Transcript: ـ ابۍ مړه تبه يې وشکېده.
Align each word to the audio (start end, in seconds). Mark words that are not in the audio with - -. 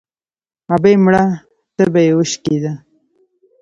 ـ 0.37 0.73
ابۍ 0.75 0.95
مړه 1.03 1.23
تبه 1.75 2.01
يې 2.07 2.13
وشکېده. 2.17 2.73